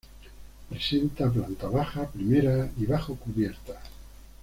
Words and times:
Presenta 0.69 1.29
planta 1.29 1.67
baja, 1.67 2.07
primera 2.07 2.67
y 2.79 2.87
bajocubierta. 2.87 3.79